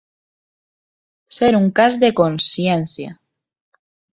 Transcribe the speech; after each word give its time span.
Ser 1.37 1.49
un 1.59 1.69
cas 1.81 1.99
de 2.07 2.11
consciència. 2.23 3.17